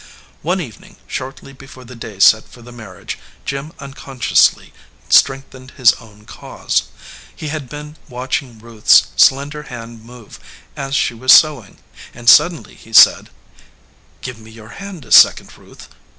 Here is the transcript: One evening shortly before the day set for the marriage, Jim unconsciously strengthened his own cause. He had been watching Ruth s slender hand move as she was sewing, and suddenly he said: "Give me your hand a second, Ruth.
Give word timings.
One 0.41 0.59
evening 0.59 0.95
shortly 1.05 1.53
before 1.53 1.85
the 1.85 1.93
day 1.95 2.19
set 2.19 2.47
for 2.49 2.63
the 2.63 2.71
marriage, 2.71 3.19
Jim 3.45 3.71
unconsciously 3.77 4.73
strengthened 5.09 5.69
his 5.77 5.93
own 6.01 6.25
cause. 6.25 6.85
He 7.35 7.49
had 7.49 7.69
been 7.69 7.97
watching 8.09 8.57
Ruth 8.57 8.85
s 8.87 9.03
slender 9.15 9.61
hand 9.61 10.03
move 10.03 10.39
as 10.75 10.95
she 10.95 11.13
was 11.13 11.31
sewing, 11.31 11.77
and 12.15 12.27
suddenly 12.27 12.73
he 12.73 12.93
said: 12.93 13.29
"Give 14.21 14.39
me 14.39 14.49
your 14.49 14.69
hand 14.69 15.05
a 15.05 15.11
second, 15.11 15.55
Ruth. 15.55 15.87